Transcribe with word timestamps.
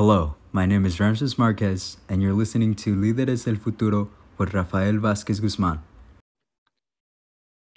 Hello, 0.00 0.34
my 0.50 0.64
name 0.64 0.86
is 0.86 0.98
Ramses 0.98 1.36
Marquez, 1.36 1.98
and 2.08 2.22
you're 2.22 2.32
listening 2.32 2.74
to 2.76 2.96
Líderes 2.96 3.44
del 3.44 3.56
Futuro 3.56 4.08
with 4.38 4.54
Rafael 4.54 4.94
Vázquez 4.94 5.42
Guzmán. 5.42 5.80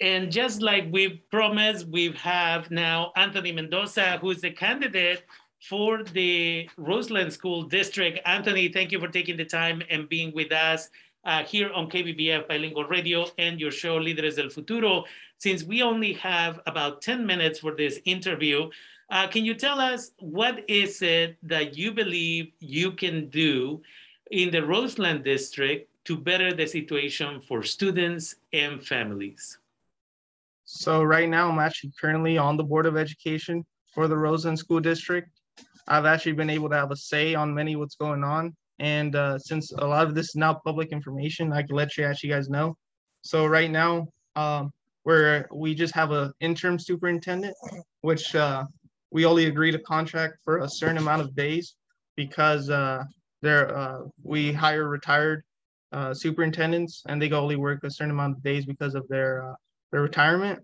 And 0.00 0.32
just 0.32 0.62
like 0.62 0.86
we 0.90 1.22
promised, 1.30 1.86
we 1.86 2.12
have 2.12 2.70
now 2.70 3.12
Anthony 3.14 3.52
Mendoza, 3.52 4.16
who's 4.22 4.40
the 4.40 4.50
candidate 4.50 5.24
for 5.68 6.02
the 6.02 6.66
Roseland 6.78 7.30
School 7.30 7.64
District. 7.64 8.18
Anthony, 8.24 8.68
thank 8.68 8.90
you 8.90 8.98
for 8.98 9.08
taking 9.08 9.36
the 9.36 9.44
time 9.44 9.82
and 9.90 10.08
being 10.08 10.32
with 10.34 10.50
us 10.50 10.88
uh, 11.26 11.44
here 11.44 11.70
on 11.74 11.90
KBBF 11.90 12.48
Bilingual 12.48 12.84
Radio 12.84 13.26
and 13.36 13.60
your 13.60 13.70
show, 13.70 13.98
Líderes 13.98 14.36
del 14.36 14.48
Futuro. 14.48 15.04
Since 15.44 15.62
we 15.62 15.82
only 15.82 16.14
have 16.14 16.60
about 16.64 17.02
10 17.02 17.26
minutes 17.26 17.58
for 17.58 17.76
this 17.76 18.00
interview, 18.06 18.70
uh, 19.10 19.28
can 19.28 19.44
you 19.44 19.52
tell 19.52 19.78
us 19.78 20.12
what 20.18 20.64
is 20.70 21.02
it 21.02 21.36
that 21.42 21.76
you 21.76 21.92
believe 21.92 22.50
you 22.60 22.92
can 22.92 23.28
do 23.28 23.82
in 24.30 24.50
the 24.50 24.64
Roseland 24.64 25.22
District 25.22 25.86
to 26.06 26.16
better 26.16 26.54
the 26.54 26.66
situation 26.66 27.42
for 27.42 27.62
students 27.62 28.36
and 28.54 28.82
families? 28.82 29.58
So 30.64 31.02
right 31.02 31.28
now, 31.28 31.50
I'm 31.50 31.58
actually 31.58 31.92
currently 32.00 32.38
on 32.38 32.56
the 32.56 32.64
Board 32.64 32.86
of 32.86 32.96
Education 32.96 33.66
for 33.92 34.08
the 34.08 34.16
Roseland 34.16 34.58
School 34.58 34.80
District. 34.80 35.28
I've 35.86 36.06
actually 36.06 36.32
been 36.32 36.48
able 36.48 36.70
to 36.70 36.76
have 36.76 36.90
a 36.90 36.96
say 36.96 37.34
on 37.34 37.54
many 37.54 37.76
what's 37.76 37.96
going 37.96 38.24
on. 38.24 38.56
And 38.78 39.14
uh, 39.14 39.38
since 39.38 39.72
a 39.72 39.86
lot 39.86 40.06
of 40.06 40.14
this 40.14 40.30
is 40.30 40.36
now 40.36 40.54
public 40.64 40.88
information, 40.88 41.52
I 41.52 41.64
can 41.64 41.76
let 41.76 41.98
you 41.98 42.04
actually 42.04 42.30
guys 42.30 42.48
know. 42.48 42.78
So 43.20 43.44
right 43.44 43.70
now, 43.70 44.08
um, 44.36 44.72
where 45.04 45.48
we 45.52 45.74
just 45.74 45.94
have 45.94 46.10
an 46.10 46.32
interim 46.40 46.78
superintendent, 46.78 47.54
which 48.00 48.34
uh, 48.34 48.64
we 49.10 49.24
only 49.24 49.46
agree 49.46 49.70
to 49.70 49.78
contract 49.78 50.38
for 50.44 50.58
a 50.58 50.68
certain 50.68 50.98
amount 50.98 51.22
of 51.22 51.34
days 51.34 51.76
because 52.16 52.68
uh, 52.68 53.04
uh, 53.44 53.98
we 54.22 54.52
hire 54.52 54.88
retired 54.88 55.44
uh, 55.92 56.12
superintendents 56.12 57.02
and 57.08 57.22
they 57.22 57.30
only 57.30 57.56
work 57.56 57.84
a 57.84 57.90
certain 57.90 58.10
amount 58.10 58.36
of 58.36 58.42
days 58.42 58.66
because 58.66 58.94
of 58.94 59.06
their 59.08 59.48
uh, 59.48 59.54
their 59.92 60.02
retirement. 60.02 60.58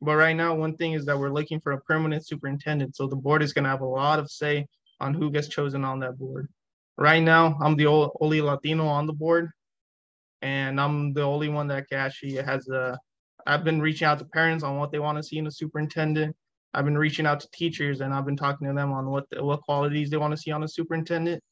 But 0.00 0.16
right 0.16 0.34
now, 0.34 0.54
one 0.54 0.76
thing 0.76 0.92
is 0.92 1.04
that 1.06 1.18
we're 1.18 1.32
looking 1.32 1.60
for 1.60 1.72
a 1.72 1.80
permanent 1.82 2.26
superintendent. 2.26 2.96
So 2.96 3.06
the 3.06 3.16
board 3.16 3.42
is 3.42 3.52
going 3.52 3.64
to 3.64 3.70
have 3.70 3.82
a 3.82 3.86
lot 3.86 4.18
of 4.18 4.30
say 4.30 4.66
on 5.00 5.14
who 5.14 5.30
gets 5.30 5.48
chosen 5.48 5.84
on 5.84 6.00
that 6.00 6.18
board. 6.18 6.48
Right 6.96 7.22
now, 7.22 7.56
I'm 7.62 7.76
the 7.76 7.86
only 8.20 8.40
Latino 8.40 8.86
on 8.86 9.06
the 9.06 9.12
board, 9.12 9.50
and 10.42 10.80
I'm 10.80 11.12
the 11.12 11.22
only 11.22 11.48
one 11.48 11.68
that 11.68 11.86
actually 11.92 12.34
has 12.34 12.68
a. 12.68 12.98
I've 13.46 13.64
been 13.64 13.80
reaching 13.80 14.06
out 14.06 14.18
to 14.20 14.24
parents 14.24 14.64
on 14.64 14.78
what 14.78 14.92
they 14.92 14.98
want 14.98 15.18
to 15.18 15.22
see 15.22 15.38
in 15.38 15.46
a 15.46 15.50
superintendent. 15.50 16.34
I've 16.72 16.84
been 16.84 16.98
reaching 16.98 17.26
out 17.26 17.40
to 17.40 17.48
teachers, 17.52 18.00
and 18.00 18.12
I've 18.12 18.26
been 18.26 18.36
talking 18.36 18.66
to 18.66 18.74
them 18.74 18.92
on 18.92 19.06
what 19.10 19.28
the, 19.30 19.44
what 19.44 19.62
qualities 19.62 20.10
they 20.10 20.16
want 20.16 20.32
to 20.32 20.36
see 20.36 20.50
on 20.50 20.64
a 20.64 20.68
superintendent. 20.68 21.42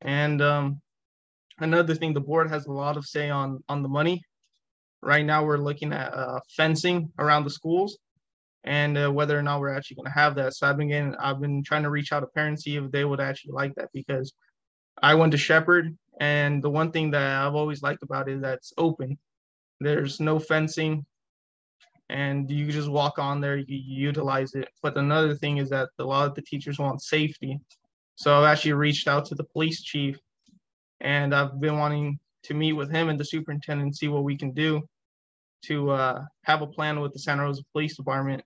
And 0.00 0.40
um, 0.40 0.80
another 1.58 1.94
thing, 1.94 2.14
the 2.14 2.20
board 2.20 2.48
has 2.50 2.66
a 2.66 2.72
lot 2.72 2.96
of 2.96 3.04
say 3.06 3.30
on 3.30 3.62
on 3.68 3.82
the 3.82 3.88
money 3.88 4.22
Right 5.02 5.24
now, 5.26 5.44
we're 5.44 5.58
looking 5.58 5.92
at 5.92 6.14
uh, 6.14 6.38
fencing 6.56 7.10
around 7.18 7.42
the 7.42 7.50
schools 7.50 7.98
and 8.62 8.96
uh, 8.96 9.10
whether 9.10 9.36
or 9.36 9.42
not 9.42 9.58
we're 9.58 9.74
actually 9.74 9.96
going 9.96 10.06
to 10.06 10.12
have 10.12 10.36
that. 10.36 10.54
So 10.54 10.68
I've 10.68 10.76
been 10.76 10.88
getting, 10.88 11.16
I've 11.16 11.40
been 11.40 11.64
trying 11.64 11.82
to 11.82 11.90
reach 11.90 12.12
out 12.12 12.20
to 12.20 12.28
parents 12.28 12.62
see 12.62 12.76
if 12.76 12.88
they 12.92 13.04
would 13.04 13.20
actually 13.20 13.52
like 13.52 13.74
that 13.74 13.88
because 13.92 14.32
I 15.02 15.14
went 15.16 15.32
to 15.32 15.38
Shepherd, 15.38 15.96
and 16.20 16.62
the 16.62 16.70
one 16.70 16.92
thing 16.92 17.10
that 17.10 17.44
I've 17.44 17.56
always 17.56 17.82
liked 17.82 18.04
about 18.04 18.28
it 18.28 18.36
is 18.36 18.42
that 18.42 18.58
it's 18.58 18.72
open. 18.78 19.18
There's 19.80 20.20
no 20.20 20.38
fencing, 20.38 21.04
and 22.08 22.50
you 22.50 22.70
just 22.70 22.88
walk 22.88 23.18
on 23.18 23.40
there, 23.40 23.56
you, 23.56 23.64
utilize 23.68 24.54
it. 24.54 24.68
But 24.82 24.96
another 24.96 25.34
thing 25.34 25.58
is 25.58 25.70
that 25.70 25.88
a 25.98 26.04
lot 26.04 26.28
of 26.28 26.34
the 26.34 26.42
teachers 26.42 26.78
want 26.78 27.02
safety. 27.02 27.58
So 28.16 28.36
I've 28.36 28.52
actually 28.52 28.74
reached 28.74 29.08
out 29.08 29.24
to 29.26 29.34
the 29.34 29.44
police 29.44 29.82
chief, 29.82 30.18
and 31.00 31.34
I've 31.34 31.60
been 31.60 31.78
wanting 31.78 32.18
to 32.44 32.54
meet 32.54 32.72
with 32.72 32.90
him 32.90 33.08
and 33.08 33.18
the 33.18 33.24
superintendent, 33.24 33.96
see 33.96 34.08
what 34.08 34.24
we 34.24 34.36
can 34.36 34.52
do 34.52 34.82
to 35.62 35.90
uh, 35.90 36.24
have 36.42 36.62
a 36.62 36.66
plan 36.66 37.00
with 37.00 37.12
the 37.12 37.18
Santa 37.18 37.42
Rosa 37.42 37.62
Police 37.72 37.96
Department 37.96 38.42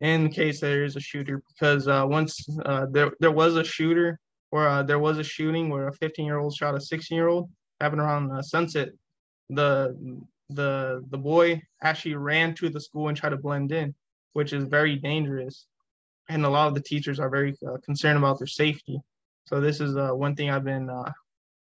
in 0.00 0.30
case 0.30 0.60
there 0.60 0.84
is 0.84 0.96
a 0.96 1.00
shooter. 1.00 1.42
Because 1.48 1.88
uh, 1.88 2.04
once 2.06 2.46
uh, 2.64 2.86
there 2.90 3.12
there 3.20 3.30
was 3.30 3.56
a 3.56 3.64
shooter 3.64 4.18
or 4.50 4.66
uh, 4.66 4.82
there 4.82 4.98
was 4.98 5.18
a 5.18 5.24
shooting 5.24 5.68
where 5.68 5.88
a 5.88 5.92
15 5.92 6.24
year 6.24 6.38
old 6.38 6.54
shot 6.54 6.74
a 6.74 6.80
16 6.80 7.14
year 7.14 7.28
old 7.28 7.50
happened 7.80 8.00
around 8.00 8.30
uh, 8.32 8.42
Sunset. 8.42 8.90
The 9.50 9.96
the 10.50 11.04
the 11.10 11.18
boy 11.18 11.60
actually 11.82 12.14
ran 12.14 12.54
to 12.54 12.68
the 12.68 12.80
school 12.80 13.08
and 13.08 13.16
tried 13.16 13.30
to 13.30 13.36
blend 13.36 13.72
in, 13.72 13.94
which 14.32 14.52
is 14.52 14.64
very 14.64 14.96
dangerous. 14.96 15.66
And 16.30 16.44
a 16.44 16.48
lot 16.48 16.68
of 16.68 16.74
the 16.74 16.82
teachers 16.82 17.18
are 17.20 17.30
very 17.30 17.54
uh, 17.66 17.78
concerned 17.84 18.18
about 18.18 18.38
their 18.38 18.46
safety. 18.46 19.00
So 19.46 19.60
this 19.60 19.80
is 19.80 19.94
one 19.94 20.34
thing 20.36 20.50
I've 20.50 20.64
been 20.64 20.90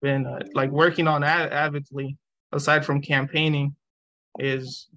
been 0.02 0.26
like 0.54 0.70
working 0.72 1.08
on 1.08 1.24
avidly 1.24 2.18
aside 2.52 2.86
from 2.86 3.02
campaigning 3.02 3.76
is 4.40 4.88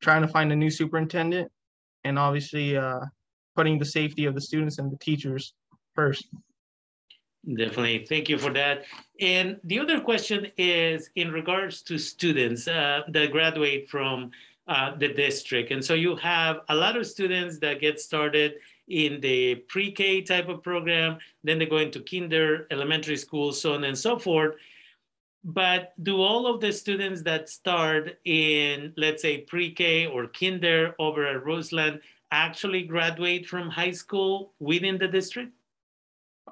trying 0.00 0.22
to 0.22 0.28
find 0.28 0.52
a 0.52 0.56
new 0.56 0.70
superintendent 0.70 1.50
and 2.04 2.18
obviously 2.18 2.76
uh, 2.76 3.00
putting 3.56 3.78
the 3.78 3.84
safety 3.84 4.24
of 4.24 4.34
the 4.34 4.40
students 4.40 4.78
and 4.78 4.90
the 4.90 4.98
teachers 4.98 5.54
first. 5.94 6.28
Definitely. 7.56 8.04
Thank 8.06 8.28
you 8.28 8.36
for 8.36 8.52
that. 8.52 8.84
And 9.20 9.58
the 9.64 9.78
other 9.78 10.00
question 10.00 10.48
is 10.58 11.10
in 11.16 11.32
regards 11.32 11.80
to 11.82 11.96
students 11.96 12.68
uh, 12.68 13.02
that 13.08 13.32
graduate 13.32 13.88
from 13.88 14.30
uh, 14.66 14.94
the 14.96 15.08
district. 15.08 15.70
And 15.70 15.82
so 15.82 15.94
you 15.94 16.14
have 16.16 16.60
a 16.68 16.74
lot 16.74 16.96
of 16.96 17.06
students 17.06 17.58
that 17.60 17.80
get 17.80 18.00
started 18.00 18.56
in 18.88 19.20
the 19.20 19.54
pre-K 19.68 20.22
type 20.22 20.48
of 20.48 20.62
program, 20.62 21.18
then 21.44 21.58
they 21.58 21.66
go 21.66 21.78
into 21.78 22.00
kinder, 22.00 22.66
elementary 22.70 23.16
school, 23.16 23.52
so 23.52 23.74
on 23.74 23.84
and 23.84 23.96
so 23.96 24.18
forth. 24.18 24.56
But 25.44 25.94
do 26.02 26.20
all 26.20 26.46
of 26.46 26.60
the 26.60 26.72
students 26.72 27.22
that 27.22 27.48
start 27.48 28.18
in, 28.24 28.92
let's 28.96 29.22
say, 29.22 29.38
pre-K 29.38 30.06
or 30.06 30.26
kinder 30.26 30.94
over 30.98 31.26
at 31.26 31.44
Roseland 31.44 32.00
actually 32.30 32.82
graduate 32.82 33.46
from 33.46 33.70
high 33.70 33.92
school 33.92 34.52
within 34.58 34.98
the 34.98 35.08
district? 35.08 35.52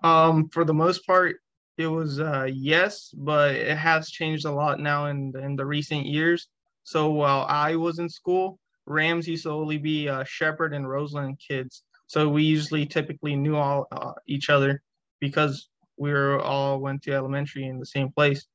Um, 0.03 0.49
for 0.49 0.65
the 0.65 0.75
most 0.75 1.07
part, 1.07 1.37
it 1.79 1.87
was 1.87 2.21
uh, 2.21 2.49
yes, 2.53 3.11
but 3.17 3.55
it 3.55 3.77
has 3.77 4.11
changed 4.11 4.47
a 4.47 4.51
lot 4.51 4.81
now 4.81 5.07
in 5.07 5.33
in 5.43 5.57
the 5.57 5.67
recent 5.67 6.07
years. 6.07 6.49
So 6.85 7.11
while 7.11 7.45
I 7.49 7.77
was 7.77 7.99
in 7.99 8.09
school, 8.09 8.59
Rams 8.87 9.29
used 9.29 9.45
to 9.45 9.51
only 9.51 9.79
be 9.79 10.09
uh, 10.09 10.25
Shepherd 10.25 10.73
and 10.73 10.89
Roseland 10.89 11.39
kids. 11.47 11.83
So 12.07 12.29
we 12.29 12.45
usually 12.45 12.87
typically 12.87 13.35
knew 13.37 13.57
all 13.57 13.89
uh, 13.91 14.13
each 14.27 14.49
other 14.49 14.83
because 15.21 15.69
we 15.97 16.13
were 16.13 16.41
all 16.41 16.81
went 16.81 17.03
to 17.03 17.13
elementary 17.13 17.65
in 17.65 17.79
the 17.79 17.87
same 17.87 18.11
place. 18.13 18.47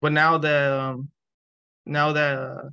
But 0.00 0.12
now 0.12 0.38
that 0.38 0.72
um, 0.72 1.08
now 1.86 2.12
that 2.12 2.38
uh, 2.38 2.68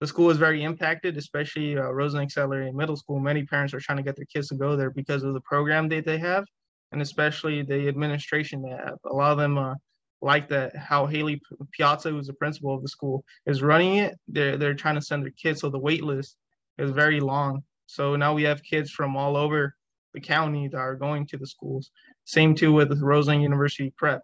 the 0.00 0.06
school 0.06 0.30
is 0.30 0.38
very 0.38 0.62
impacted, 0.62 1.16
especially 1.16 1.76
uh, 1.76 1.90
Roseland 1.90 2.26
Accelerated 2.26 2.74
Middle 2.74 2.96
School, 2.96 3.18
many 3.18 3.44
parents 3.44 3.74
are 3.74 3.80
trying 3.80 3.98
to 3.98 4.04
get 4.04 4.16
their 4.16 4.26
kids 4.26 4.48
to 4.48 4.54
go 4.54 4.76
there 4.76 4.90
because 4.90 5.24
of 5.24 5.34
the 5.34 5.40
program 5.40 5.88
that 5.88 6.06
they 6.06 6.18
have, 6.18 6.44
and 6.94 7.02
especially 7.02 7.62
the 7.62 7.88
administration 7.88 8.62
they 8.62 8.70
have. 8.70 8.96
A 9.04 9.12
lot 9.12 9.32
of 9.32 9.38
them 9.38 9.58
uh, 9.58 9.74
like 10.22 10.48
that 10.48 10.74
how 10.76 11.06
Haley 11.06 11.40
Piazza, 11.72 12.10
who's 12.10 12.28
the 12.28 12.32
principal 12.32 12.74
of 12.74 12.82
the 12.82 12.88
school, 12.88 13.24
is 13.46 13.62
running 13.62 13.96
it. 13.96 14.14
They're 14.28 14.56
they're 14.56 14.74
trying 14.74 14.94
to 14.94 15.02
send 15.02 15.22
their 15.22 15.32
kids, 15.32 15.60
so 15.60 15.68
the 15.68 15.78
wait 15.78 16.02
list 16.02 16.36
is 16.78 16.90
very 16.90 17.20
long. 17.20 17.62
So 17.86 18.16
now 18.16 18.32
we 18.32 18.44
have 18.44 18.62
kids 18.62 18.90
from 18.90 19.16
all 19.16 19.36
over 19.36 19.74
the 20.14 20.20
county 20.20 20.68
that 20.68 20.78
are 20.78 20.96
going 20.96 21.26
to 21.26 21.36
the 21.36 21.46
schools. 21.46 21.90
Same 22.24 22.54
too 22.54 22.72
with 22.72 22.98
Roseland 23.02 23.42
University 23.42 23.92
Prep 23.98 24.22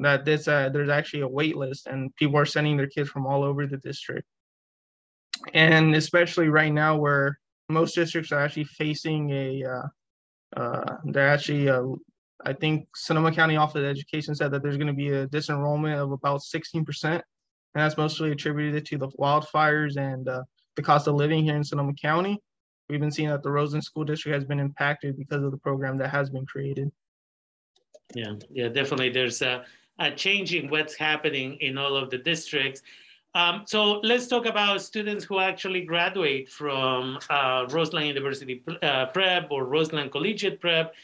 that 0.00 0.24
this 0.24 0.48
uh, 0.48 0.68
there's 0.70 0.88
actually 0.88 1.20
a 1.20 1.28
wait 1.28 1.56
list 1.56 1.86
and 1.86 2.14
people 2.16 2.36
are 2.38 2.46
sending 2.46 2.76
their 2.76 2.86
kids 2.86 3.08
from 3.08 3.26
all 3.26 3.42
over 3.42 3.66
the 3.66 3.76
district 3.78 4.26
and 5.54 5.94
especially 5.94 6.48
right 6.48 6.72
now 6.72 6.96
where 6.96 7.38
most 7.68 7.94
districts 7.94 8.32
are 8.32 8.40
actually 8.40 8.64
facing 8.64 9.30
a 9.30 9.64
uh, 9.64 9.86
uh, 10.56 10.96
they're 11.04 11.28
actually 11.28 11.68
uh, 11.68 11.82
i 12.44 12.52
think 12.52 12.86
sonoma 12.94 13.32
county 13.32 13.56
office 13.56 13.76
of 13.76 13.84
education 13.84 14.34
said 14.34 14.50
that 14.50 14.62
there's 14.62 14.76
going 14.76 14.86
to 14.86 14.92
be 14.92 15.08
a 15.08 15.26
disenrollment 15.28 15.96
of 15.96 16.12
about 16.12 16.40
16% 16.40 17.20
and 17.74 17.84
that's 17.84 17.96
mostly 17.96 18.32
attributed 18.32 18.84
to 18.86 18.98
the 18.98 19.08
wildfires 19.08 19.96
and 19.96 20.28
uh, 20.28 20.42
the 20.76 20.82
cost 20.82 21.06
of 21.06 21.14
living 21.14 21.44
here 21.44 21.56
in 21.56 21.62
sonoma 21.62 21.92
county. 21.94 22.38
We've 22.88 23.00
been 23.00 23.10
seeing 23.10 23.28
that 23.28 23.42
the 23.42 23.50
roseland 23.50 23.84
school 23.84 24.04
district 24.04 24.34
has 24.34 24.44
been 24.44 24.58
impacted 24.58 25.18
because 25.18 25.42
of 25.42 25.50
the 25.50 25.58
program 25.58 25.98
that 25.98 26.08
has 26.08 26.30
been 26.30 26.46
created. 26.46 26.90
Yeah 28.14 28.34
yeah 28.50 28.68
definitely 28.68 29.10
there's 29.10 29.42
a 29.42 29.64
uh, 29.98 30.10
changing 30.10 30.70
what's 30.70 30.94
happening 30.94 31.56
in 31.60 31.76
all 31.76 31.96
of 31.96 32.08
the 32.10 32.18
districts. 32.18 32.82
Um, 33.34 33.62
so 33.66 34.00
let's 34.00 34.26
talk 34.26 34.46
about 34.46 34.80
students 34.80 35.24
who 35.24 35.38
actually 35.38 35.82
graduate 35.82 36.48
from 36.48 37.18
uh, 37.28 37.66
Roseland 37.70 38.08
University 38.08 38.62
uh, 38.82 39.06
Prep 39.06 39.48
or 39.50 39.64
Roseland 39.64 40.10
Collegiate 40.10 40.60
Prep 40.60 40.94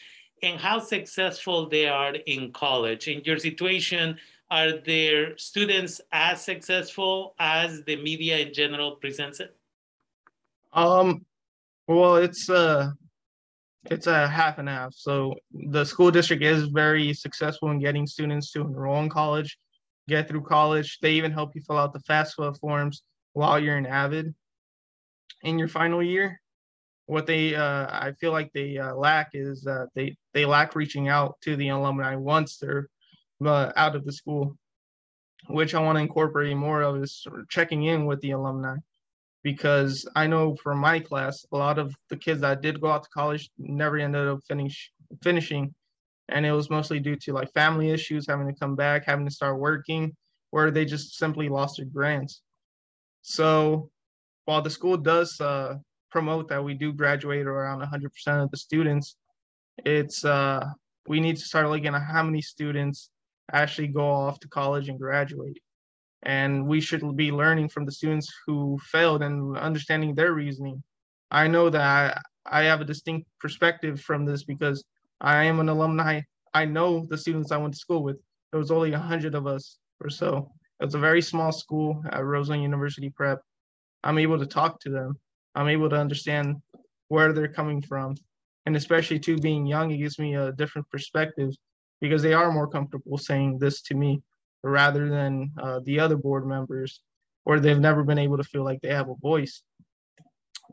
and 0.43 0.61
how 0.61 0.79
successful 0.79 1.69
they 1.69 1.87
are 1.87 2.15
in 2.27 2.53
college. 2.53 3.09
In 3.09 3.23
your 3.25 3.39
situation, 3.39 4.19
are 4.51 4.73
their 4.73 5.37
students 5.39 6.01
as 6.13 6.45
successful 6.45 7.35
as 7.39 7.83
the 7.85 7.97
media 7.97 8.39
in 8.39 8.53
general 8.53 8.93
presents 8.93 9.41
it? 9.41 9.55
Um, 10.73 11.25
well, 11.87 12.17
it's 12.17 12.51
uh, 12.51 12.91
it's 13.91 14.07
a 14.07 14.29
half 14.29 14.59
and 14.59 14.69
half. 14.69 14.95
So 14.95 15.35
the 15.53 15.85
school 15.85 16.11
district 16.11 16.43
is 16.43 16.67
very 16.69 17.13
successful 17.15 17.71
in 17.71 17.79
getting 17.81 18.07
students 18.07 18.51
to 18.53 18.63
enroll 18.63 19.01
in 19.03 19.09
college, 19.09 19.59
get 20.09 20.29
through 20.29 20.43
college. 20.43 20.99
They 21.01 21.13
even 21.13 21.33
help 21.33 21.55
you 21.55 21.63
fill 21.63 21.79
out 21.79 21.93
the 21.93 22.01
FAFSA 22.01 22.59
forms 22.59 23.03
while 23.33 23.59
you're 23.59 23.79
in 23.79 23.87
AVID. 23.87 24.35
In 25.43 25.59
your 25.59 25.69
final 25.69 26.03
year, 26.03 26.41
what 27.07 27.27
they 27.27 27.55
uh, 27.55 27.87
I 27.91 28.13
feel 28.19 28.33
like 28.33 28.53
they 28.53 28.79
uh, 28.79 28.95
lack 28.95 29.31
is 29.35 29.67
uh, 29.67 29.87
they 29.95 30.17
they 30.33 30.47
lack 30.47 30.75
reaching 30.75 31.09
out 31.09 31.37
to 31.43 31.55
the 31.57 31.69
alumni 31.69 32.17
once 32.17 32.57
they're 32.57 32.89
uh, 33.45 33.73
out 33.77 33.95
of 33.95 34.05
the 34.05 34.13
school, 34.13 34.57
which 35.49 35.75
I 35.75 35.81
want 35.81 35.97
to 35.97 36.03
incorporate 36.03 36.57
more 36.57 36.83
of 36.83 37.03
is 37.03 37.23
sort 37.23 37.41
of 37.41 37.49
checking 37.49 37.85
in 37.85 38.07
with 38.07 38.21
the 38.21 38.31
alumni 38.31 38.77
because 39.43 40.09
I 40.17 40.27
know 40.27 40.57
from 40.57 40.79
my 40.79 40.99
class, 40.99 41.45
a 41.53 41.57
lot 41.57 41.79
of 41.79 41.95
the 42.09 42.17
kids 42.17 42.41
that 42.41 42.63
did 42.63 42.81
go 42.81 42.91
out 42.91 43.05
to 43.05 43.11
college 43.11 43.51
never 43.59 43.99
ended 43.99 44.27
up 44.27 44.41
finish 44.49 44.91
finishing. 45.23 45.75
And 46.29 46.47
it 46.47 46.53
was 46.53 46.71
mostly 46.71 47.01
due 47.01 47.17
to 47.17 47.33
like 47.33 47.53
family 47.53 47.91
issues, 47.91 48.27
having 48.27 48.47
to 48.47 48.59
come 48.59 48.77
back, 48.77 49.05
having 49.05 49.27
to 49.27 49.35
start 49.35 49.59
working, 49.59 50.17
where 50.51 50.71
they 50.71 50.85
just 50.85 51.17
simply 51.17 51.49
lost 51.49 51.77
their 51.77 51.87
grants. 51.87 52.43
So 53.23 53.91
while 54.47 54.63
the 54.63 54.71
school 54.71 54.97
does 54.97 55.41
uh, 55.41 55.75
promote 56.11 56.49
that 56.49 56.65
we 56.65 56.75
do 56.75 56.93
graduate 56.93 57.47
around 57.47 57.83
100% 57.83 58.43
of 58.43 58.51
the 58.51 58.57
students, 58.57 59.17
it's 59.85 60.25
uh, 60.25 60.65
we 61.09 61.21
need 61.21 61.37
to 61.37 61.45
start 61.45 61.69
looking 61.69 61.95
at 61.95 62.03
how 62.03 62.23
many 62.23 62.41
students 62.41 63.11
actually 63.53 63.89
go 63.89 64.07
off 64.07 64.41
to 64.41 64.49
college 64.49 64.89
and 64.89 64.99
graduate 64.99 65.61
and 66.25 66.67
we 66.67 66.81
should 66.81 67.17
be 67.17 67.31
learning 67.31 67.69
from 67.69 67.85
the 67.85 67.93
students 67.93 68.33
who 68.47 68.79
failed 68.83 69.23
and 69.23 69.57
understanding 69.59 70.15
their 70.15 70.33
reasoning. 70.33 70.83
I 71.31 71.49
know 71.49 71.69
that 71.71 71.81
I, 72.47 72.61
I 72.61 72.65
have 72.65 72.81
a 72.81 72.85
distinct 72.85 73.29
perspective 73.41 74.01
from 74.01 74.25
this 74.25 74.45
because 74.45 74.85
I 75.21 75.45
am 75.45 75.61
an 75.61 75.69
alumni. 75.69 76.21
I 76.53 76.65
know 76.65 77.07
the 77.09 77.19
students 77.19 77.53
I 77.53 77.57
went 77.57 77.75
to 77.75 77.81
school 77.81 78.03
with. 78.03 78.19
There 78.53 78.61
was 78.61 78.71
only 78.71 78.93
a 78.93 78.99
hundred 78.99 79.35
of 79.35 79.47
us 79.47 79.79
or 80.01 80.11
so. 80.11 80.51
It 80.81 80.85
was 80.85 80.95
a 80.95 80.99
very 80.99 81.23
small 81.23 81.53
school 81.53 82.03
at 82.11 82.25
Roseland 82.25 82.63
University 82.63 83.11
Prep. 83.11 83.41
I'm 84.03 84.19
able 84.19 84.39
to 84.39 84.47
talk 84.47 84.81
to 84.81 84.91
them. 84.91 85.19
I'm 85.55 85.69
able 85.69 85.89
to 85.89 85.97
understand 85.97 86.57
where 87.09 87.33
they're 87.33 87.49
coming 87.49 87.81
from. 87.81 88.17
And 88.67 88.77
especially 88.77 89.19
too 89.19 89.39
being 89.39 89.67
young, 89.67 89.91
it 89.91 89.99
gives 89.99 90.19
me 90.19 90.37
a 90.37 90.53
different 90.53 90.89
perspective 90.91 91.51
because 92.01 92.23
they 92.23 92.35
are 92.35 92.53
more 92.53 92.69
comfortable 92.69 93.19
saying 93.19 93.59
this 93.59 93.83
to 93.83 93.95
me 93.95 94.21
rather 94.63 95.09
than 95.09 95.51
uh, 95.61 95.81
the 95.85 96.01
other 96.01 96.17
board 96.17 96.47
members, 96.47 97.01
or 97.45 97.61
they've 97.61 97.79
never 97.79 98.03
been 98.03 98.19
able 98.19 98.37
to 98.39 98.45
feel 98.45 98.65
like 98.65 98.81
they 98.81 98.89
have 98.89 99.09
a 99.09 99.15
voice. 99.17 99.63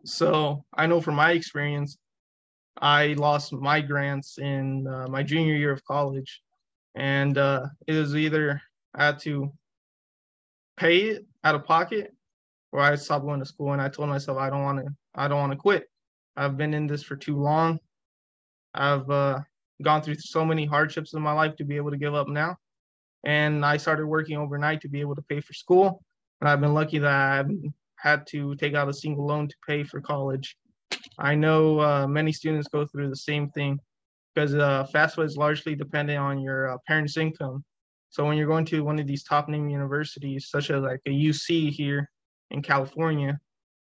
So 0.05 0.63
I 0.73 0.87
know 0.87 1.01
from 1.01 1.15
my 1.15 1.31
experience, 1.31 1.97
I 2.79 3.13
lost 3.13 3.53
my 3.53 3.81
grants 3.81 4.37
in 4.37 4.87
uh, 4.87 5.07
my 5.09 5.23
junior 5.23 5.55
year 5.55 5.71
of 5.71 5.83
college, 5.83 6.41
and 6.95 7.37
uh, 7.37 7.67
it 7.87 7.93
was 7.93 8.15
either 8.15 8.61
I 8.95 9.05
had 9.05 9.19
to 9.19 9.51
pay 10.77 11.01
it 11.09 11.25
out 11.43 11.55
of 11.55 11.65
pocket, 11.65 12.13
or 12.71 12.79
I 12.79 12.95
stopped 12.95 13.25
going 13.25 13.39
to 13.39 13.45
school. 13.45 13.73
And 13.73 13.81
I 13.81 13.89
told 13.89 14.09
myself 14.09 14.37
I 14.37 14.49
don't 14.49 14.63
want 14.63 14.79
to. 14.79 14.91
I 15.15 15.27
don't 15.27 15.39
want 15.39 15.51
to 15.51 15.57
quit. 15.57 15.89
I've 16.35 16.57
been 16.57 16.73
in 16.73 16.87
this 16.87 17.03
for 17.03 17.15
too 17.15 17.37
long. 17.37 17.79
I've 18.73 19.09
uh, 19.09 19.39
gone 19.81 20.01
through 20.01 20.15
so 20.15 20.45
many 20.45 20.65
hardships 20.65 21.13
in 21.13 21.21
my 21.21 21.33
life 21.33 21.55
to 21.57 21.65
be 21.65 21.75
able 21.75 21.91
to 21.91 21.97
give 21.97 22.15
up 22.15 22.29
now 22.29 22.57
and 23.23 23.65
I 23.65 23.77
started 23.77 24.07
working 24.07 24.37
overnight 24.37 24.81
to 24.81 24.89
be 24.89 25.01
able 25.01 25.15
to 25.15 25.21
pay 25.21 25.41
for 25.41 25.53
school. 25.53 26.03
And 26.39 26.49
I've 26.49 26.61
been 26.61 26.73
lucky 26.73 26.99
that 26.99 27.11
I 27.11 27.35
haven't 27.35 27.73
had 27.97 28.25
to 28.27 28.55
take 28.55 28.73
out 28.73 28.89
a 28.89 28.93
single 28.93 29.27
loan 29.27 29.47
to 29.47 29.55
pay 29.67 29.83
for 29.83 30.01
college. 30.01 30.57
I 31.19 31.35
know 31.35 31.79
uh, 31.79 32.07
many 32.07 32.31
students 32.31 32.67
go 32.67 32.85
through 32.85 33.09
the 33.09 33.15
same 33.15 33.49
thing 33.49 33.79
because 34.33 34.55
uh, 34.55 34.87
FAFSA 34.93 35.25
is 35.25 35.37
largely 35.37 35.75
dependent 35.75 36.19
on 36.19 36.39
your 36.39 36.71
uh, 36.71 36.77
parents' 36.87 37.17
income. 37.17 37.63
So 38.09 38.25
when 38.25 38.37
you're 38.37 38.47
going 38.47 38.65
to 38.65 38.83
one 38.83 38.99
of 38.99 39.07
these 39.07 39.23
top 39.23 39.47
name 39.47 39.69
universities, 39.69 40.49
such 40.49 40.69
as 40.69 40.81
like 40.81 40.99
a 41.05 41.09
UC 41.09 41.71
here 41.71 42.09
in 42.51 42.61
California, 42.61 43.39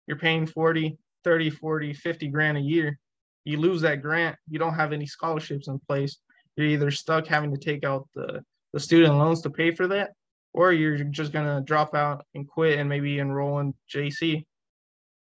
you're 0.08 0.18
paying 0.18 0.48
40, 0.48 0.98
30, 1.24 1.50
40, 1.50 1.94
50 1.94 2.28
grand 2.30 2.58
a 2.58 2.62
year. 2.62 3.00
You 3.46 3.58
lose 3.58 3.82
that 3.82 4.02
grant, 4.02 4.36
you 4.50 4.60
don't 4.60 4.74
have 4.74 4.94
any 4.94 5.06
scholarships 5.06 5.68
in 5.68 5.80
place. 5.88 6.18
You're 6.56 6.68
either 6.68 6.92
stuck 6.92 7.28
having 7.28 7.54
to 7.54 7.60
take 7.60 7.84
out 7.84 8.08
the 8.16 8.44
the 8.74 8.80
student 8.80 9.16
loans 9.16 9.42
to 9.42 9.50
pay 9.50 9.74
for 9.74 9.88
that, 9.88 10.12
or 10.54 10.74
you're 10.74 10.98
just 10.98 11.32
gonna 11.32 11.62
drop 11.66 11.96
out 11.96 12.26
and 12.36 12.48
quit 12.48 12.80
and 12.80 12.90
maybe 12.90 13.20
enroll 13.20 13.60
in 13.60 13.74
JC. 13.90 14.46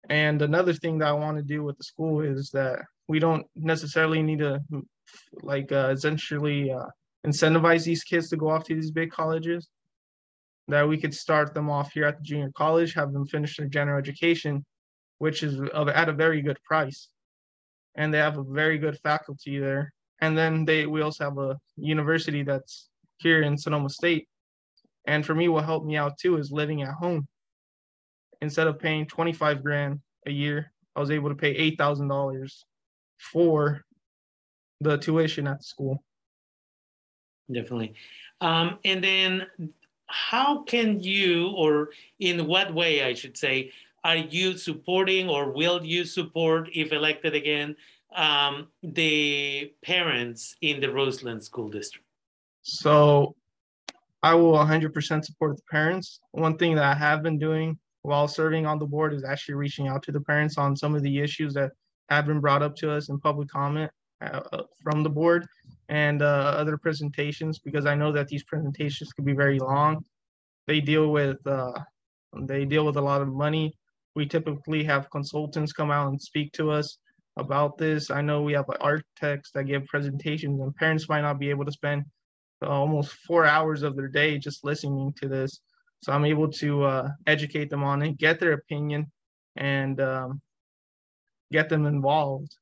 And 0.09 0.41
another 0.43 0.73
thing 0.73 0.99
that 0.99 1.09
I 1.09 1.13
want 1.13 1.37
to 1.37 1.43
do 1.43 1.63
with 1.63 1.77
the 1.77 1.85
school 1.85 2.21
is 2.21 2.51
that 2.51 2.81
we 3.09 3.19
don't 3.19 3.47
necessarily 3.57 4.23
need 4.23 4.39
to 4.41 4.61
like 5.43 5.73
uh, 5.73 5.91
essentially 5.93 6.71
uh, 6.71 6.87
incentivize 7.27 7.85
these 7.85 8.05
kids 8.05 8.29
to 8.29 8.37
go 8.37 8.49
off 8.49 8.65
to 8.65 8.75
these 8.75 8.91
big 8.91 9.11
colleges. 9.11 9.69
That 10.69 10.89
we 10.89 10.99
could 10.99 11.15
start 11.15 11.55
them 11.55 11.71
off 11.71 11.93
here 11.93 12.05
at 12.05 12.19
the 12.19 12.23
junior 12.23 12.51
college, 12.55 12.93
have 12.95 13.13
them 13.13 13.27
finish 13.27 13.57
their 13.57 13.67
general 13.67 13.99
education, 13.99 14.65
which 15.19 15.43
is 15.43 15.59
of, 15.73 15.89
at 15.89 16.11
a 16.11 16.13
very 16.13 16.43
good 16.43 16.59
price, 16.63 17.09
and 17.95 18.13
they 18.13 18.19
have 18.19 18.37
a 18.37 18.45
very 18.45 18.77
good 18.77 18.99
faculty 18.99 19.59
there. 19.59 19.93
And 20.21 20.37
then 20.37 20.65
they 20.65 20.85
we 20.85 21.01
also 21.01 21.25
have 21.25 21.39
a 21.39 21.57
university 21.77 22.43
that's 22.43 22.91
here 23.19 23.43
in 23.43 23.57
Sonoma 23.57 23.89
State. 23.89 24.29
And 25.07 25.25
for 25.25 25.35
me, 25.35 25.49
what 25.49 25.65
helped 25.65 25.87
me 25.87 25.97
out 25.97 26.19
too 26.19 26.37
is 26.37 26.53
living 26.53 26.83
at 26.83 26.95
home. 26.95 27.27
Instead 28.41 28.67
of 28.67 28.79
paying 28.79 29.07
25 29.07 29.63
grand 29.63 30.01
a 30.27 30.31
year, 30.31 30.73
I 30.95 31.01
was 31.01 31.11
able 31.11 31.29
to 31.29 31.35
pay 31.35 31.73
$8,000 31.77 32.65
for 33.19 33.85
the 34.81 34.97
tuition 34.97 35.47
at 35.47 35.59
the 35.59 35.65
school. 35.65 36.03
Definitely. 37.53 37.95
Um, 38.41 38.79
and 38.85 39.03
then 39.03 39.47
how 40.07 40.63
can 40.63 41.01
you, 41.01 41.49
or 41.49 41.91
in 42.21 42.47
what 42.47 42.73
way, 42.73 43.03
I 43.03 43.15
should 43.15 43.37
say, 43.37 43.73
are 44.05 44.17
you 44.17 44.57
supporting 44.57 45.29
or 45.29 45.53
will 45.53 45.85
you 45.85 46.05
support, 46.05 46.69
if 46.75 46.93
elected 46.93 47.35
again, 47.35 47.77
um, 48.15 48.69
the 48.83 49.73
parents 49.83 50.57
in 50.63 50.81
the 50.81 50.91
Roseland 50.91 51.43
School 51.43 51.69
District? 51.69 52.07
So 52.63 53.35
I 54.23 54.35
will 54.35 54.53
100% 54.53 55.25
support 55.25 55.57
the 55.57 55.63
parents. 55.71 56.21
One 56.33 56.57
thing 56.57 56.75
that 56.77 56.85
I 56.85 56.95
have 56.95 57.23
been 57.23 57.39
doing 57.39 57.79
while 58.09 58.27
serving 58.27 58.67
on 58.67 58.79
the 58.79 58.87
board 58.87 59.13
is 59.13 59.25
actually 59.25 59.55
reaching 59.55 59.87
out 59.87 60.03
to 60.03 60.13
the 60.13 60.21
parents 60.21 60.59
on 60.59 60.75
some 60.75 60.95
of 60.95 61.03
the 61.03 61.19
issues 61.19 61.55
that 61.55 61.73
have 62.09 62.27
been 62.27 62.41
brought 62.41 62.63
up 62.63 62.75
to 62.77 62.91
us 62.91 63.11
in 63.11 63.21
public 63.21 63.49
comment 63.49 63.91
uh, 64.23 64.41
uh, 64.53 64.63
from 64.83 65.03
the 65.03 65.11
board 65.11 65.47
and 65.89 66.23
uh, 66.23 66.55
other 66.57 66.77
presentations 66.77 67.59
because 67.59 67.87
I 67.87 67.95
know 67.95 68.11
that 68.13 68.29
these 68.29 68.45
presentations 68.45 69.13
could 69.13 69.25
be 69.25 69.35
very 69.35 69.59
long. 69.59 70.05
They 70.67 70.81
deal 70.81 71.13
with 71.13 71.39
uh, 71.47 71.73
they 72.43 72.65
deal 72.65 72.85
with 72.85 72.97
a 72.97 73.01
lot 73.01 73.23
of 73.23 73.29
money. 73.29 73.75
We 74.15 74.27
typically 74.27 74.83
have 74.85 75.11
consultants 75.11 75.73
come 75.73 75.91
out 75.91 76.09
and 76.09 76.21
speak 76.21 76.53
to 76.53 76.71
us 76.71 76.99
about 77.37 77.79
this. 77.79 78.11
I 78.11 78.21
know 78.23 78.43
we 78.43 78.55
have 78.55 78.67
architects 78.81 79.51
that 79.53 79.65
give 79.65 79.87
presentations, 79.87 80.61
and 80.61 80.75
parents 80.75 81.09
might 81.09 81.23
not 81.23 81.39
be 81.39 81.51
able 81.51 81.65
to 81.65 81.73
spend 81.73 82.05
almost 82.63 83.13
four 83.27 83.45
hours 83.47 83.83
of 83.83 83.97
their 83.97 84.09
day 84.09 84.39
just 84.39 84.65
listening 84.65 85.15
to 85.21 85.29
this. 85.29 85.61
So 86.01 86.13
I'm 86.13 86.25
able 86.25 86.49
to 86.53 86.85
uh, 86.85 87.09
educate 87.27 87.71
them 87.71 87.83
on 87.83 88.03
it, 88.03 88.19
get 88.19 88.39
their 88.39 88.53
opinion, 88.53 89.11
and 89.57 90.01
um, 90.01 90.41
get 91.51 91.69
them 91.69 91.87
involved. 91.87 92.55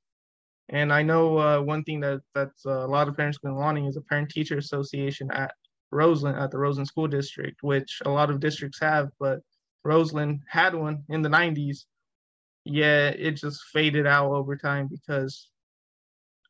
And 0.68 0.92
I 0.92 1.02
know 1.02 1.38
uh, 1.38 1.60
one 1.60 1.84
thing 1.84 2.00
that 2.00 2.20
that's 2.34 2.66
uh, 2.66 2.84
a 2.84 2.88
lot 2.88 3.08
of 3.08 3.16
parents 3.16 3.38
been 3.38 3.54
wanting 3.54 3.86
is 3.86 3.96
a 3.96 4.00
parent 4.00 4.30
teacher 4.30 4.58
association 4.58 5.30
at 5.32 5.52
Roseland 5.92 6.38
at 6.38 6.50
the 6.50 6.58
Roseland 6.58 6.88
School 6.88 7.06
District, 7.06 7.56
which 7.62 8.00
a 8.04 8.10
lot 8.10 8.30
of 8.30 8.40
districts 8.40 8.80
have, 8.80 9.08
but 9.20 9.40
Roseland 9.84 10.40
had 10.48 10.74
one 10.74 11.04
in 11.08 11.22
the 11.22 11.28
90s. 11.28 11.84
Yeah, 12.64 13.10
it 13.10 13.32
just 13.32 13.62
faded 13.72 14.06
out 14.06 14.32
over 14.32 14.56
time 14.56 14.88
because 14.88 15.50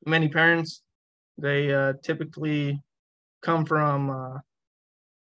many 0.07 0.29
parents 0.29 0.83
they 1.37 1.73
uh, 1.75 1.93
typically 2.03 2.81
come 3.43 3.67
from 3.67 4.09
uh, 4.09 4.39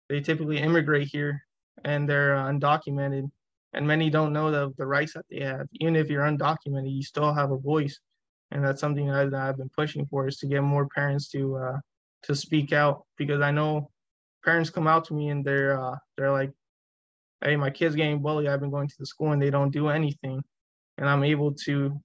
they 0.08 0.20
typically 0.20 0.58
immigrate 0.58 1.06
here 1.06 1.40
and 1.84 2.08
they're 2.08 2.34
undocumented 2.34 3.30
and 3.72 3.86
many 3.86 4.10
don't 4.10 4.32
know 4.32 4.50
the, 4.50 4.72
the 4.78 4.86
rights 4.86 5.14
that 5.14 5.24
they 5.30 5.40
have. 5.40 5.66
Even 5.80 5.96
if 5.96 6.08
you're 6.08 6.24
undocumented 6.24 6.94
you 6.94 7.02
still 7.02 7.32
have 7.32 7.52
a 7.52 7.58
voice. 7.58 7.98
And 8.50 8.64
that's 8.64 8.80
something 8.80 9.06
that, 9.06 9.32
i've 9.34 9.56
been 9.56 9.70
pushing 9.76 10.06
for 10.06 10.26
is 10.26 10.38
to 10.38 10.46
get 10.46 10.62
more 10.62 10.88
parents 10.88 11.28
to 11.30 11.56
uh, 11.56 11.78
to 12.24 12.34
speak 12.34 12.72
out. 12.72 13.04
Because 13.16 13.40
i 13.40 13.50
know 13.50 13.90
parents 14.44 14.70
come 14.70 14.86
out 14.86 15.04
to 15.06 15.14
me 15.14 15.28
and 15.28 15.44
they're 15.44 15.80
uh, 15.80 15.96
they're 16.16 16.32
like 16.32 16.50
hey 17.42 17.56
my 17.56 17.70
kid's 17.70 17.94
getting 17.94 18.20
bullied. 18.20 18.48
I've 18.48 18.60
been 18.60 18.70
going 18.70 18.88
to 18.88 18.96
the 18.98 19.06
school 19.06 19.32
and 19.32 19.40
they 19.40 19.50
don't 19.50 19.70
do 19.70 19.88
anything. 19.88 20.42
And 20.98 21.08
i'm 21.08 21.24
able 21.24 21.54
to 21.66 22.00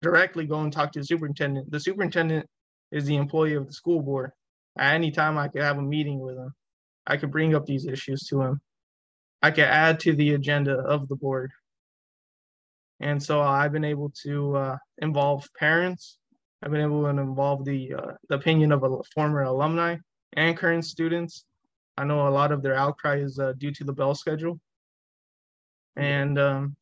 directly 0.00 0.46
go 0.46 0.60
and 0.60 0.72
talk 0.72 0.92
to 0.92 1.00
the 1.00 1.04
superintendent. 1.04 1.70
The 1.70 1.80
superintendent 1.80 2.46
is 2.92 3.04
the 3.04 3.16
employee 3.16 3.54
of 3.54 3.66
the 3.66 3.72
school 3.72 4.00
board. 4.00 4.30
At 4.78 4.94
any 4.94 5.10
time 5.10 5.36
I 5.36 5.48
could 5.48 5.62
have 5.62 5.78
a 5.78 5.82
meeting 5.82 6.20
with 6.20 6.36
him. 6.36 6.52
I 7.06 7.16
could 7.16 7.30
bring 7.30 7.54
up 7.54 7.66
these 7.66 7.86
issues 7.86 8.22
to 8.28 8.42
him. 8.42 8.60
I 9.42 9.50
could 9.50 9.64
add 9.64 10.00
to 10.00 10.14
the 10.14 10.34
agenda 10.34 10.74
of 10.74 11.08
the 11.08 11.16
board. 11.16 11.52
And 13.00 13.22
so 13.22 13.40
I've 13.40 13.72
been 13.72 13.84
able 13.84 14.12
to 14.24 14.56
uh, 14.56 14.76
involve 14.98 15.48
parents 15.56 16.18
I've 16.62 16.72
been 16.72 16.80
able 16.80 17.02
to 17.02 17.08
involve 17.08 17.64
the, 17.64 17.94
uh, 17.94 18.12
the 18.28 18.34
opinion 18.34 18.72
of 18.72 18.82
a 18.82 19.02
former 19.14 19.42
alumni 19.42 19.96
and 20.32 20.56
current 20.56 20.84
students. 20.84 21.44
I 21.96 22.04
know 22.04 22.28
a 22.28 22.30
lot 22.30 22.52
of 22.52 22.62
their 22.62 22.74
outcry 22.74 23.18
is 23.18 23.38
uh, 23.38 23.52
due 23.58 23.70
to 23.72 23.84
the 23.84 23.92
bell 23.92 24.14
schedule. 24.14 24.58
And 25.96 26.38
um, 26.38 26.76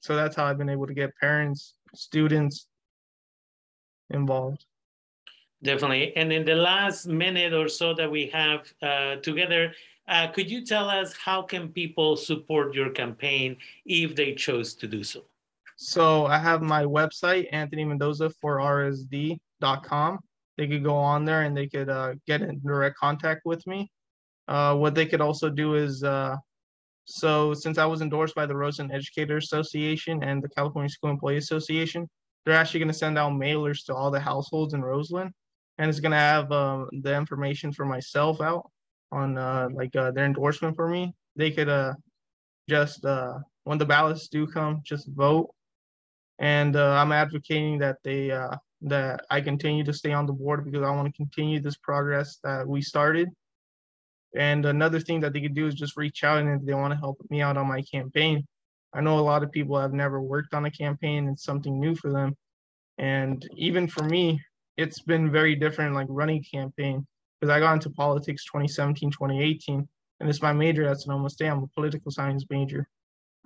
so 0.00 0.16
that's 0.16 0.36
how 0.36 0.44
I've 0.44 0.58
been 0.58 0.68
able 0.68 0.86
to 0.86 0.94
get 0.94 1.16
parents, 1.16 1.74
students 1.94 2.66
involved. 4.10 4.64
Definitely. 5.62 6.16
And 6.16 6.32
in 6.32 6.44
the 6.46 6.54
last 6.54 7.06
minute 7.06 7.52
or 7.52 7.68
so 7.68 7.92
that 7.94 8.10
we 8.10 8.26
have 8.28 8.72
uh, 8.82 9.16
together, 9.16 9.74
uh, 10.10 10.26
could 10.26 10.50
you 10.50 10.66
tell 10.66 10.90
us 10.90 11.14
how 11.16 11.40
can 11.40 11.68
people 11.68 12.16
support 12.16 12.74
your 12.74 12.90
campaign 12.90 13.56
if 13.86 14.16
they 14.16 14.34
chose 14.34 14.74
to 14.74 14.88
do 14.88 15.04
so? 15.04 15.22
So 15.76 16.26
I 16.26 16.36
have 16.36 16.62
my 16.62 16.84
website, 16.84 17.46
Anthony 17.52 17.84
Mendoza 17.84 18.28
for 18.40 18.58
RSD.com. 18.58 20.18
They 20.58 20.66
could 20.66 20.84
go 20.84 20.96
on 20.96 21.24
there 21.24 21.42
and 21.42 21.56
they 21.56 21.68
could 21.68 21.88
uh, 21.88 22.14
get 22.26 22.42
in 22.42 22.60
direct 22.60 22.98
contact 22.98 23.42
with 23.44 23.64
me. 23.66 23.90
Uh, 24.48 24.74
what 24.74 24.96
they 24.96 25.06
could 25.06 25.20
also 25.20 25.48
do 25.48 25.76
is, 25.76 26.02
uh, 26.02 26.36
so 27.04 27.54
since 27.54 27.78
I 27.78 27.86
was 27.86 28.02
endorsed 28.02 28.34
by 28.34 28.46
the 28.46 28.56
Roseland 28.56 28.92
Educator 28.92 29.36
Association 29.36 30.24
and 30.24 30.42
the 30.42 30.48
California 30.48 30.90
School 30.90 31.10
Employee 31.10 31.36
Association, 31.36 32.08
they're 32.44 32.56
actually 32.56 32.80
going 32.80 32.88
to 32.88 32.94
send 32.94 33.16
out 33.16 33.32
mailers 33.32 33.84
to 33.86 33.94
all 33.94 34.10
the 34.10 34.20
households 34.20 34.74
in 34.74 34.82
Roseland, 34.82 35.30
and 35.78 35.88
it's 35.88 36.00
going 36.00 36.12
to 36.12 36.18
have 36.18 36.50
uh, 36.50 36.86
the 36.90 37.14
information 37.14 37.72
for 37.72 37.84
myself 37.84 38.40
out 38.40 38.68
on 39.12 39.38
uh, 39.38 39.68
like 39.72 39.94
uh, 39.96 40.10
their 40.10 40.24
endorsement 40.24 40.76
for 40.76 40.88
me. 40.88 41.14
They 41.36 41.50
could 41.50 41.68
uh, 41.68 41.94
just 42.68 43.04
uh, 43.04 43.38
when 43.64 43.78
the 43.78 43.86
ballots 43.86 44.28
do 44.28 44.46
come, 44.46 44.80
just 44.84 45.08
vote. 45.08 45.50
And 46.38 46.76
uh, 46.76 46.92
I'm 46.92 47.12
advocating 47.12 47.78
that 47.78 47.98
they 48.02 48.30
uh, 48.30 48.56
that 48.82 49.24
I 49.30 49.40
continue 49.40 49.84
to 49.84 49.92
stay 49.92 50.12
on 50.12 50.26
the 50.26 50.32
board 50.32 50.64
because 50.64 50.82
I 50.82 50.90
want 50.90 51.06
to 51.06 51.16
continue 51.16 51.60
this 51.60 51.76
progress 51.76 52.38
that 52.44 52.66
we 52.66 52.80
started. 52.80 53.28
And 54.34 54.64
another 54.64 55.00
thing 55.00 55.20
that 55.20 55.32
they 55.32 55.40
could 55.40 55.54
do 55.54 55.66
is 55.66 55.74
just 55.74 55.96
reach 55.96 56.22
out 56.24 56.38
and 56.38 56.60
if 56.60 56.66
they 56.66 56.74
want 56.74 56.92
to 56.92 56.98
help 56.98 57.18
me 57.30 57.42
out 57.42 57.56
on 57.56 57.66
my 57.66 57.82
campaign. 57.82 58.46
I 58.94 59.00
know 59.00 59.18
a 59.18 59.20
lot 59.20 59.42
of 59.42 59.52
people 59.52 59.78
have 59.78 59.92
never 59.92 60.20
worked 60.20 60.54
on 60.54 60.64
a 60.64 60.70
campaign. 60.70 61.28
It's 61.28 61.44
something 61.44 61.78
new 61.78 61.94
for 61.94 62.10
them. 62.10 62.34
And 62.98 63.46
even 63.56 63.86
for 63.86 64.04
me, 64.04 64.40
it's 64.76 65.00
been 65.00 65.30
very 65.30 65.56
different 65.56 65.94
like 65.94 66.06
running 66.08 66.44
campaign 66.44 67.06
because 67.40 67.54
I 67.54 67.60
got 67.60 67.74
into 67.74 67.90
politics 67.90 68.44
2017, 68.44 69.10
2018, 69.10 69.88
and 70.20 70.28
it's 70.28 70.42
my 70.42 70.52
major 70.52 70.86
at 70.86 71.00
Sonoma 71.00 71.30
State. 71.30 71.48
I'm 71.48 71.62
a 71.62 71.66
political 71.68 72.10
science 72.10 72.44
major. 72.50 72.86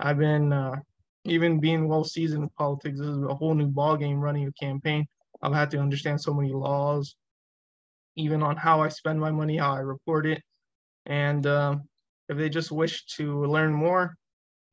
I've 0.01 0.19
been, 0.19 0.53
uh, 0.53 0.77
even 1.25 1.61
being 1.61 1.89
well 1.89 2.05
seasoned 2.05 2.43
in 2.43 2.49
politics, 2.59 2.99
this 2.99 3.09
is 3.09 3.23
a 3.23 3.35
whole 3.35 3.55
new 3.55 3.69
ball 3.69 3.97
game 3.97 4.21
running 4.21 4.47
a 4.49 4.53
campaign. 4.53 5.07
I've 5.43 5.55
had 5.55 5.71
to 5.71 5.79
understand 5.79 6.21
so 6.21 6.35
many 6.35 6.53
laws, 6.53 7.15
even 8.17 8.43
on 8.43 8.57
how 8.57 8.83
I 8.83 8.89
spend 8.89 9.21
my 9.21 9.31
money, 9.31 9.57
how 9.57 9.75
I 9.75 9.81
report 9.81 10.27
it. 10.27 10.43
And 11.07 11.47
um, 11.47 11.89
if 12.29 12.37
they 12.37 12.49
just 12.49 12.73
wish 12.73 13.05
to 13.17 13.45
learn 13.45 13.73
more 13.73 14.17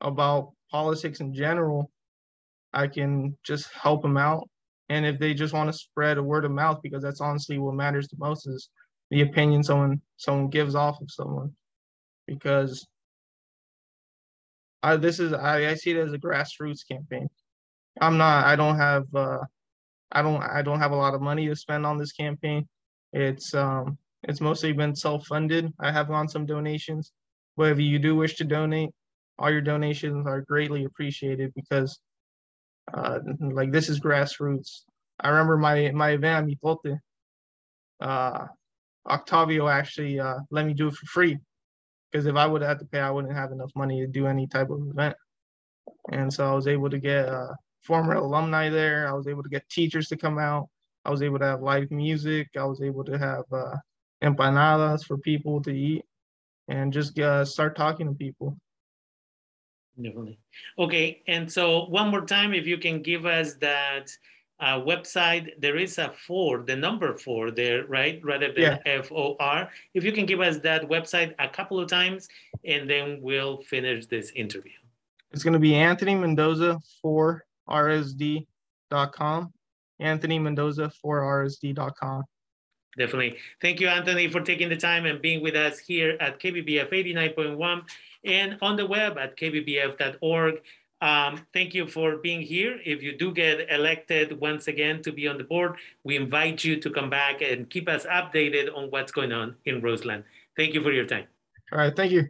about 0.02 0.52
politics 0.72 1.20
in 1.20 1.34
general, 1.34 1.92
I 2.74 2.88
can 2.88 3.38
just 3.44 3.72
help 3.74 4.02
them 4.02 4.18
out. 4.18 4.50
And 4.90 5.06
if 5.06 5.20
they 5.20 5.34
just 5.34 5.54
want 5.54 5.72
to 5.72 5.78
spread 5.78 6.18
a 6.18 6.24
word 6.24 6.46
of 6.46 6.52
mouth, 6.52 6.80
because 6.82 7.04
that's 7.04 7.22
honestly 7.22 7.60
what 7.60 7.76
matters 7.76 8.08
the 8.08 8.18
most 8.18 8.48
is 8.48 8.70
the 9.12 9.22
opinion 9.22 9.64
someone 9.64 10.02
someone 10.18 10.50
gives 10.50 10.74
off 10.74 11.00
of 11.02 11.12
someone. 11.12 11.54
Because 12.26 12.88
I 14.82 14.96
this 14.96 15.20
is 15.20 15.34
I, 15.34 15.70
I 15.70 15.74
see 15.76 15.92
it 15.92 15.98
as 15.98 16.14
a 16.14 16.18
grassroots 16.18 16.88
campaign. 16.88 17.30
I'm 18.00 18.18
not 18.18 18.46
I 18.46 18.56
don't 18.56 18.78
have 18.78 19.04
uh 19.14 19.40
I 20.12 20.22
don't 20.22 20.42
I 20.42 20.62
don't 20.64 20.80
have 20.80 20.92
a 20.92 20.96
lot 20.96 21.14
of 21.14 21.22
money 21.22 21.48
to 21.48 21.56
spend 21.56 21.86
on 21.86 21.98
this 21.98 22.14
campaign. 22.14 22.68
It's 23.14 23.54
um 23.54 23.98
it's 24.24 24.42
mostly 24.42 24.72
been 24.72 24.96
self-funded. 24.96 25.74
I 25.80 25.92
have 25.92 26.10
on 26.10 26.28
some 26.28 26.46
donations, 26.46 27.12
but 27.58 27.72
if 27.72 27.80
you 27.80 28.00
do 28.00 28.16
wish 28.16 28.36
to 28.36 28.44
donate, 28.44 28.92
all 29.38 29.52
your 29.52 29.62
donations 29.62 30.28
are 30.28 30.42
greatly 30.42 30.86
appreciated 30.86 31.52
because 31.56 32.00
uh, 32.94 33.20
like 33.40 33.72
this 33.72 33.90
is 33.90 34.00
grassroots. 34.00 34.84
I 35.20 35.30
remember 35.30 35.58
my 35.58 35.92
my 35.92 36.12
event 36.12 36.50
at 36.50 36.58
Mitote, 36.58 37.00
uh, 38.00 38.48
Octavio 39.10 39.68
actually 39.68 40.20
uh, 40.20 40.40
let 40.52 40.66
me 40.66 40.74
do 40.74 40.88
it 40.88 40.94
for 40.94 41.06
free 41.08 41.38
because 42.12 42.26
if 42.26 42.36
I 42.36 42.46
would 42.46 42.62
have 42.62 42.70
had 42.70 42.80
to 42.80 42.86
pay, 42.86 43.00
I 43.00 43.10
wouldn't 43.10 43.36
have 43.36 43.52
enough 43.52 43.72
money 43.76 44.02
to 44.02 44.08
do 44.08 44.28
any 44.28 44.48
type 44.48 44.70
of 44.70 44.82
event. 44.88 45.16
And 46.12 46.32
so 46.34 46.50
I 46.50 46.54
was 46.54 46.68
able 46.68 46.90
to 46.90 47.00
get 47.00 47.28
uh, 47.28 47.54
former 47.84 48.14
alumni 48.14 48.70
there. 48.70 49.08
I 49.08 49.14
was 49.14 49.28
able 49.28 49.44
to 49.44 49.50
get 49.50 49.68
teachers 49.70 50.08
to 50.10 50.18
come 50.18 50.38
out. 50.38 50.70
I 51.06 51.12
was 51.12 51.22
able 51.22 51.40
to 51.40 51.46
have 51.46 51.62
live 51.62 51.90
music. 51.90 52.50
I 52.58 52.66
was 52.66 52.82
able 52.82 53.04
to 53.06 53.18
have 53.18 53.44
uh, 53.52 53.76
empanadas 54.24 55.06
for 55.06 55.18
people 55.18 55.62
to 55.64 55.72
eat 55.72 56.04
and 56.68 56.94
just 56.94 57.18
uh, 57.20 57.44
start 57.44 57.76
talking 57.76 58.08
to 58.08 58.14
people. 58.14 58.58
Definitely. 60.02 60.40
Okay. 60.78 61.22
And 61.28 61.52
so, 61.52 61.86
one 61.86 62.10
more 62.10 62.26
time, 62.26 62.54
if 62.54 62.66
you 62.66 62.78
can 62.78 63.02
give 63.02 63.26
us 63.26 63.56
that 63.56 64.10
uh, 64.62 64.80
website, 64.80 65.60
there 65.60 65.76
is 65.76 65.98
a 65.98 66.14
four, 66.26 66.62
the 66.62 66.76
number 66.76 67.18
four 67.18 67.52
there, 67.52 67.86
right? 67.88 68.22
Rather 68.24 68.54
than 68.54 68.62
yeah. 68.64 68.78
F 68.86 69.12
O 69.12 69.36
R. 69.40 69.70
If 69.94 70.04
you 70.04 70.12
can 70.12 70.26
give 70.26 70.40
us 70.40 70.58
that 70.60 70.84
website 70.84 71.34
a 71.40 71.50
couple 71.50 71.80
of 71.80 71.90
times, 71.90 72.30
and 72.64 72.90
then 72.90 73.20
we'll 73.22 73.62
finish 73.64 74.06
this 74.06 74.32
interview. 74.36 74.72
It's 75.32 75.44
going 75.44 75.54
to 75.54 75.60
be 75.60 75.76
Anthony 75.76 76.16
Mendoza 76.16 76.80
for 77.02 77.46
RSD.com. 77.70 79.54
Anthony 80.00 80.40
Mendoza 80.40 80.92
for 81.02 81.22
RSD.com. 81.22 82.24
Definitely. 82.98 83.38
Thank 83.62 83.80
you, 83.80 83.88
Anthony, 83.88 84.28
for 84.30 84.42
taking 84.42 84.68
the 84.68 84.76
time 84.76 85.06
and 85.06 85.22
being 85.22 85.42
with 85.42 85.56
us 85.56 85.80
here 85.80 86.18
at 86.20 86.40
KBBF 86.40 86.92
89.1 86.92 87.84
and 88.26 88.58
on 88.62 88.76
the 88.76 88.86
web 88.86 89.18
at 89.18 89.38
kbbf.org. 89.38 90.62
Um, 91.02 91.46
thank 91.52 91.74
you 91.74 91.88
for 91.88 92.18
being 92.18 92.42
here. 92.42 92.80
If 92.86 93.02
you 93.02 93.18
do 93.18 93.34
get 93.34 93.70
elected 93.72 94.40
once 94.40 94.68
again 94.68 95.02
to 95.02 95.12
be 95.12 95.28
on 95.28 95.38
the 95.38 95.44
board, 95.44 95.78
we 96.04 96.16
invite 96.16 96.64
you 96.64 96.80
to 96.80 96.90
come 96.92 97.10
back 97.10 97.42
and 97.42 97.70
keep 97.70 97.90
us 97.90 98.06
updated 98.06 98.76
on 98.76 98.92
what's 98.92 99.12
going 99.12 99.32
on 99.32 99.56
in 99.66 99.82
Roseland. 99.82 100.24
Thank 100.56 100.76
you 100.76 100.84
for 100.84 100.92
your 100.92 101.06
time. 101.06 101.26
All 101.72 101.80
right. 101.80 101.96
Thank 101.96 102.12
you. 102.12 102.30